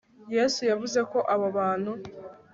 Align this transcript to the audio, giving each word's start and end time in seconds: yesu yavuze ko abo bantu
yesu 0.35 0.61
yavuze 0.69 0.99
ko 1.11 1.19
abo 1.33 1.47
bantu 1.57 1.91